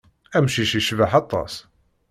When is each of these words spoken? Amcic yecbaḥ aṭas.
Amcic 0.37 0.71
yecbaḥ 0.75 1.11
aṭas. 1.21 1.53